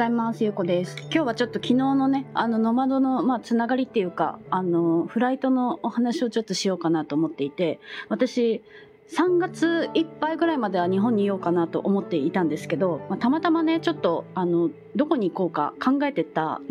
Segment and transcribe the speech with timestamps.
[0.00, 0.42] ざいます。
[0.44, 0.96] ゆうこです。
[0.98, 8.62] 今日はちょっと昨日のね、あの、ノマドの、まあ、つながりっていうか、あの、フライトのお話をちょっとしようかなと思っていて、私、
[9.10, 16.62] 3月いっぱいぐらいまでは日本にいようかなと思っていたんですけど、まあ、たまたまね、ちょっと、あの、どこに行こうか考えてた、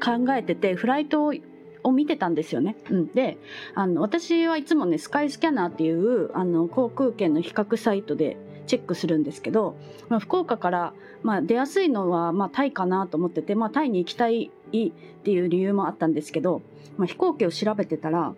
[0.00, 1.34] 考えてて、フライトを
[1.82, 2.76] を見てたんですよね。
[2.90, 3.38] うん、で
[3.76, 9.76] あの私はいつもねスカイスキャナーっていうあの航空券の比較サイトでチェックするんですけど、
[10.08, 16.62] まあ、福岡から、まあ、出やすいのは、まあ、タイかなと思ってて、まあ、タイに行きたいっていう理由もあったんですけど、
[16.96, 18.34] まあ、飛行機を調べてたら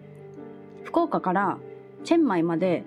[0.85, 1.59] 福岡から
[2.05, 2.85] チェンマイまで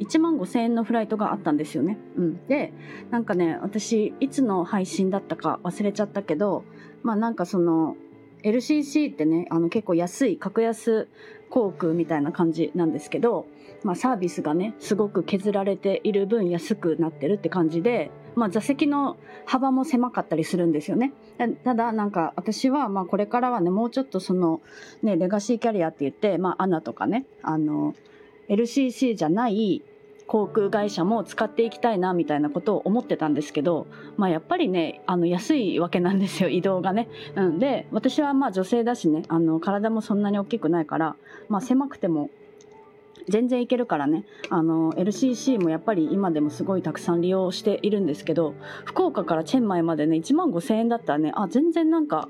[0.00, 1.98] 1万5千円のフライトがあったんですよね。
[2.16, 2.72] うん、で
[3.10, 6.64] なんかね私いつの配信だったか忘れちゃったけど
[7.02, 7.96] まあなんかその
[8.44, 11.08] LCC ってねあの結構安い格安
[11.50, 13.46] 航空みたいな感じなんですけど、
[13.82, 21.12] まあ、サービスがねすごく削られている分安くなってるって感じで、まあ、座席の幅も狭かったりするんですよね。
[21.64, 24.60] ただなんか私はまあこれからはねもうちょっとその
[25.02, 27.94] ねレガシーキャリアって言って、まあ、アナとかねあの
[28.48, 29.82] LCC じゃない
[30.26, 33.86] 航空会社も使っていきたいなみたいなことを思ってたんですけど、
[34.16, 37.08] まあ、やっぱりねあの安いわけなんですよ 移動がね。
[37.36, 41.16] うん、で私はまあ女性だしねあの体もそんなに大きくないから、
[41.48, 42.30] まあ、狭くても
[43.28, 52.28] 全然いけるからねあの LCC もやっぱり今でもすごいたくさん利用しているんですけど福岡からチェンマイまでね1万5,000円だったらねあ全然なんか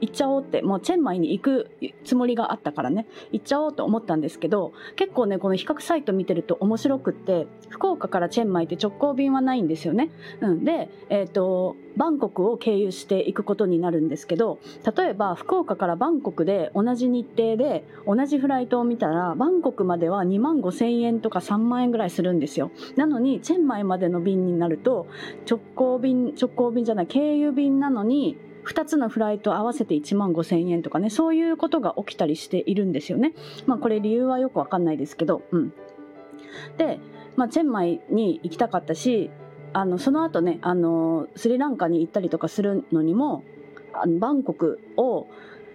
[0.00, 1.70] 行っちゃおうってもうチェンマイに行く
[2.04, 10.10] つもりがあったからね行っちゃおうと思ったんですけど結構ねこの比較サイト見てると面白くって福岡からチェンマイって直行便はないんですよね。
[10.40, 14.58] うん、で、えーと、バンコクを経由していくことになるんですけど
[14.96, 22.70] 例えば福岡からバンコクで同じ日程で同じフライトを見たらバンコクまでは2万5千円とか3万円ぐらいするんですよ。
[22.96, 25.06] なのにチェンマイまでの便になると
[25.48, 28.36] 直行便直行便じゃない経由便なのに
[28.66, 33.32] 2つのフライト合わせて1万5000円とかねそういうことが起きたりしているんですよね。
[33.66, 35.42] まあこれ理由はよくわかんないですけど。
[35.52, 35.72] うん、
[36.76, 36.98] で、
[37.36, 39.30] まあ、チェンマイに行きたかったし
[39.72, 43.44] あのその後ねあのスリランカに行ったりとかするのにも
[43.92, 45.26] あのバンコクを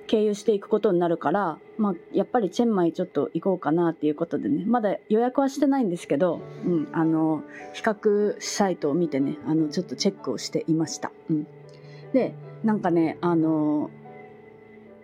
[0.08, 11.12] 経由していくことになるから、まあ、やっぱりチェンマイちょっと行こうかなっていうことでねまだ予約はしてないんですけど、うん、あの比較サイトを見てねあのちょっとチェックをしていました。
[11.29, 11.47] うん、
[12.12, 13.89] でなんかねあの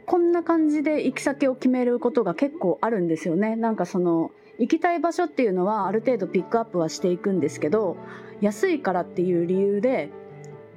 [0.05, 3.55] こんな感じで行き先を決めることが結構あるんですよね。
[3.55, 7.97] なんかその行きたい場所っていうのはある程度ピックアップはしていくんですけど
[8.41, 10.09] 安いからっていう理由で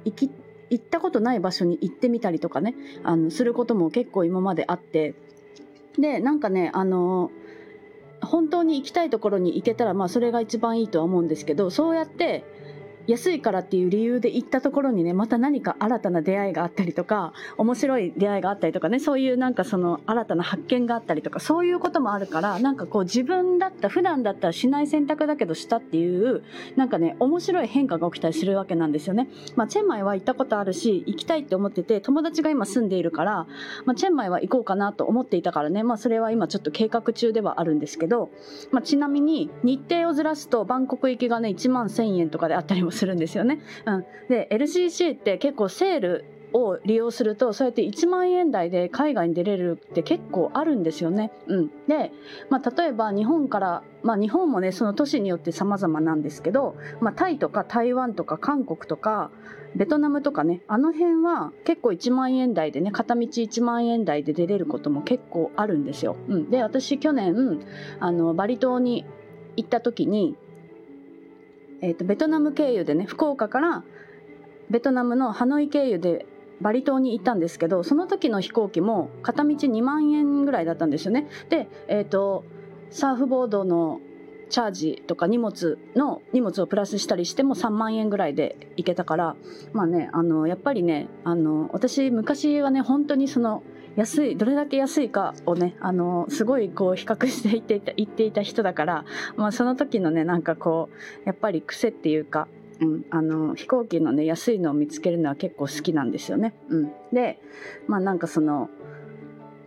[0.05, 0.31] 行き
[0.69, 5.15] 行ったことない場所に行ってみたりとかねあのすることも結構今まであって。
[5.99, 7.31] でなんかねあの
[8.21, 12.45] 本当に行きたいところに行けたらまあそれが一番いいとは思うんですけどそうやって
[13.07, 26.43] 安いからっていう理由で行ったところにねまた何か新たな出会いがあったりとか面白い出会いがあったりとかねそういうなんかその新たな発見があったりとかそういうこともあるからなんかこう自分だった普段だったらしない選択だけどしたっていう
[26.75, 29.29] なんかね面白い変化が起きたりするわけなんですよね。
[29.55, 33.47] まあ、チェンマイは行ったことあるし行きたいって思ってて友達が今住んでいるから、
[33.85, 38.29] まあ、チェンマイは行こうかなと思っていたからね、まあ、それは今ちょっと計画中ではあるんですけど、
[38.71, 43.59] まあ、ちなみに日程をずらすとバンコク行きがね1万1000円とかであったりもするんですよね。
[43.85, 51.31] うん、で LCC って結構セールを利用するとそうやって1万円台で海外に出れるって結構あるんですよね。
[51.47, 52.11] うん、で、
[52.49, 59.31] まあ、例えば日本から、まあ、日本もねその都市によって様々なんですけど、まあ、タイとか台湾とか韓国とか
[59.75, 66.17] ベトナムとかねあの辺は結構1万円台でね片道1万円台で出れることも結構あるんですよ。
[66.27, 67.61] うん、で私去年
[67.99, 69.05] あのバリ島に
[69.55, 70.35] 行った時に
[71.81, 73.83] えーと、ベトナム経由でね福岡から
[74.69, 76.25] ベトナムのハノイ経由で
[76.61, 81.27] バリ島に行ったんですけどその時の飛行機も片道2万円ぐらいだったんですよね。
[81.49, 82.45] で、えーと、
[82.91, 83.99] サーフボードの
[84.49, 89.35] チャージとか荷物の荷物をプラスしたりしても3万円ぐらいで行けたから
[89.73, 93.63] まあねあのやっぱりねあの私昔はね本当にその
[93.95, 99.05] 安いどれだけ安いかをねあのすごいこう比較して言っていた言っていた人だから、
[99.35, 102.47] まあ、その時のねなんかこうやっぱり癖っていうか、
[102.79, 106.53] うん、あの飛行機のね安いのを見つけるのは結構好きなんですよね。
[106.69, 107.39] うん、で
[107.87, 108.69] まあなんかその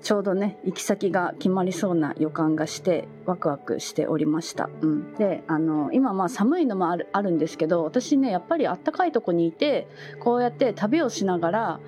[0.05, 9.89] ちょうどね行き先が決まりそうな予感がしてワクワクしておりました、うん、であの今まあ寒いのもあるあるんですけど私ねやっぱりあったかいとこにいて
[10.21, 11.81] こうやって旅をしながら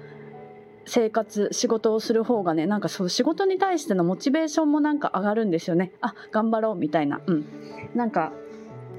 [0.86, 5.92] 生活仕事をする方がねなんかそう仕事に対してのモチベーションもなんか上がるんですよね。
[6.00, 7.20] あ頑張ろうみたいな。
[7.26, 7.44] うん。
[7.94, 8.32] なんか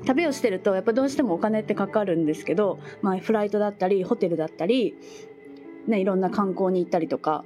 [0.06, 4.96] 旅をしてるとやっぱどうしてもお金ってかかるんですけど、まあ、フライトだったりホテルだったり
[5.88, 7.44] ね、いろんな観光に行ったりとか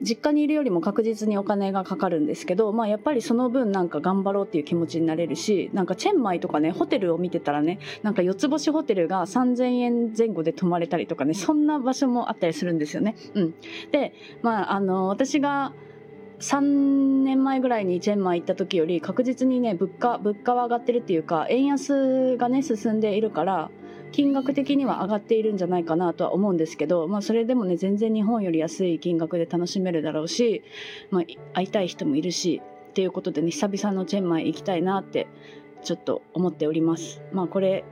[0.00, 13.16] 実家にいるよりも確実にお金がかかるんですけど、まあ、やっぱりその分なんか頑張ろうっていう気持ちになれるしなんかチェンマイとかねホテルを見てたらねなんか四つ星ホテルが3000円前後で泊まれたりとかねそんな場所もあったりするんですよね。
[13.34, 13.54] うん、
[13.92, 15.72] で、まあ、あの私が
[16.40, 16.60] 3
[17.22, 23.70] 年前ぐらいにチェンマイ行った時より確実にね物価物価は上がってるっていうか円安がね進んでいるから
[24.14, 30.62] 金額的には上がっているんじゃないかなとは思うんですけど、まあ、それでもね全然日本より安い金額で楽しめるだろうし、
[31.10, 35.26] まあ、会いたい人もいるしっていうことでね久々のチェンマイ行きたいなって
[35.82, 37.22] ちょっと思っております。
[37.32, 37.82] まあこれ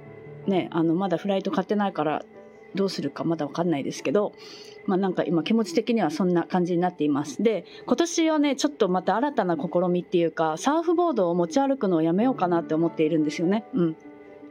[0.46, 2.24] ねあのまだフライト買ってないから
[2.76, 4.32] どうするかまだ分かんないですけど、
[4.86, 7.42] まあ、なんか今気持ち的にはそんな感じになっています。
[7.42, 13.64] で今年はねちょっとまた新たな試みっていうかサーフボードを持ち歩くのをやめようかなって思っているんですよね。
[13.74, 13.96] うん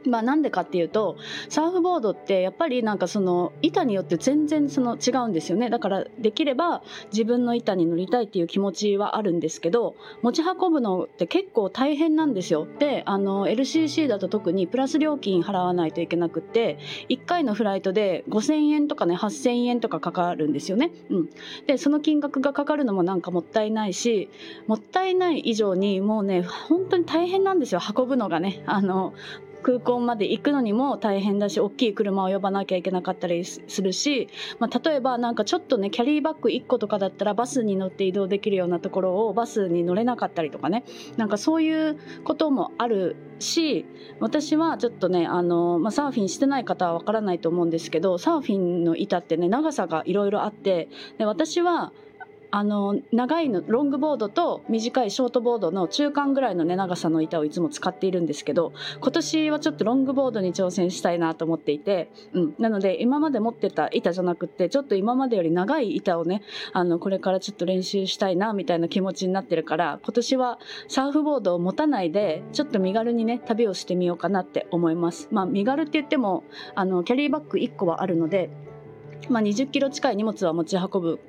[0.06, 1.16] まあなんでかっていうと
[1.48, 5.70] サーフボードってやっぱりなんかその板によって全然その違うんですよね。
[5.70, 6.82] だからできれば
[7.12, 12.66] 自分の板に乗りたいっていう気持ちはあるんですけど持ち運ぶのって結構大変なんですよ。
[12.78, 16.78] であの LCC だと特にプラス料金払わないといけなくて
[17.08, 21.30] 1回のフライトで5000円とかね8000円とかかかるんですよね、うん、
[21.66, 24.28] でその金額がかかるのもなんかもったいないし
[24.66, 27.80] もったいない以上にもうね本当に大変なんですよ。
[27.96, 28.62] 運ぶのがね。
[28.66, 29.14] あの
[29.62, 34.28] 空港まで行くのにも大変だし大きい車を呼ばなきゃいけなかったりするし、
[34.58, 40.84] まあ、例えばなんかちょっとねキャリーバッグ1個とかだったらバスに乗って移動できるようなところをバスに乗れなかったりとかね。
[41.16, 43.86] なんかそういうこともあるし
[44.20, 50.88] 私はちょっとねあの、まあ、サーフィンしてない方はわからないと思うんですけどサーフィンの板ってね長さがいろいろあって
[51.18, 51.92] で私は
[52.54, 66.42] あの長いのロングボードと短いショートボードの中間ぐらいのね長さの板をいつも使っているんですけど今年はちょっとロングボードに挑戦したいなと思っていて、うん、なので今まで持ってた板じゃなくてちょっと今までより長い板をね
[66.74, 70.58] あのこれからちょっと練習したいなみたいな気持ちになってるから今年は
[70.88, 75.28] サーフボードを持たないでちょっと身軽にね旅をしてみようかなって思います。
[75.30, 76.44] まあ、身軽って言っても
[76.74, 78.50] あのキャリーバッグ1個はあるので
[79.28, 81.20] まあ、20キロ近い荷物は持ち運ぶ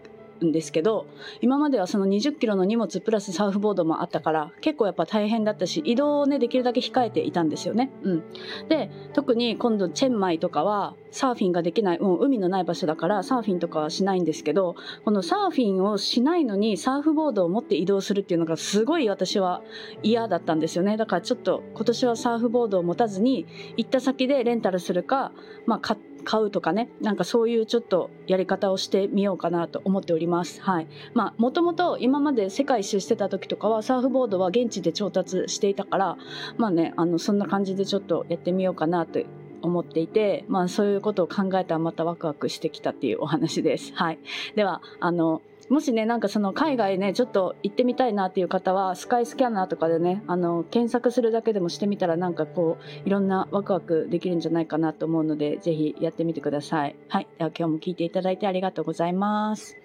[0.46, 1.08] んですけど
[1.42, 7.92] 今まではその20キロの荷物プラスサーフボードもあったから結構やっぱ大変だったし移動をねできるだけ控えていたんですよね。
[8.04, 8.24] うん、
[8.70, 14.76] で特に今度チェンマイとかはサーフィンができない、もう海のない場所だからサーフィンとかはしないんですけど
[15.06, 19.62] このサーフィンをしないのにサーフボードを持って移動するっていうのがすごい私は
[20.02, 23.46] 嫌だったんですよねだからちょっと今年はサーフボードを持たずに
[23.78, 25.32] 行った先でレンタルするか、
[25.68, 30.62] まあ、買って買うとかねなんかそういうちょっとやり方をしてみようかなと思っております。
[30.62, 30.88] はい。
[31.14, 36.18] まあもともと今まで世界一周してた時とかはサーフボードは現地で調達していたから
[36.58, 39.20] まあねあのそんな感じでちょっとやってみようかなと
[39.64, 43.94] 思っていて、まあそういうことを考えたらまたワクワクしてきたっていうお話です。
[43.96, 44.20] はい。
[44.56, 56.96] では、あの、もしね、なんかその海外ね、ちょっと行ってみたいなっていう方は、スカイスキャナーとかでね、あの、検索するだけでもしてみたら、なんかこう、いろんなワクワクできるんじゃないかなと思うので、ぜひやってみてください。
[57.08, 57.28] はい。
[57.38, 59.83] では今日も聞いていただいてありがとうございます。